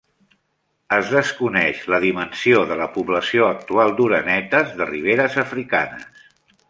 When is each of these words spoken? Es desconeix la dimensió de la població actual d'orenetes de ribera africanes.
Es 0.95 1.11
desconeix 1.15 1.83
la 1.95 1.99
dimensió 2.05 2.63
de 2.71 2.77
la 2.79 2.87
població 2.95 3.45
actual 3.57 3.93
d'orenetes 4.01 4.73
de 4.81 4.89
ribera 4.93 5.29
africanes. 5.45 6.27